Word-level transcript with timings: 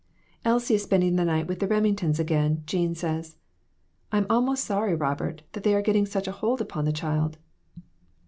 "Elsie 0.43 0.73
is 0.73 0.81
spending 0.81 1.15
the 1.15 1.23
night 1.23 1.45
with 1.45 1.59
the 1.59 1.67
Reming 1.67 1.95
tons 1.95 2.19
again, 2.19 2.63
Jean 2.65 2.95
says. 2.95 3.37
I'm 4.11 4.25
almost 4.31 4.63
sorry, 4.65 4.95
Rob 4.95 5.21
ert, 5.21 5.43
that 5.51 5.61
they 5.61 5.75
are 5.75 5.81
getting 5.83 6.07
such 6.07 6.27
a 6.27 6.31
hold 6.31 6.59
upon 6.59 6.85
the 6.85 6.91
child." 6.91 7.37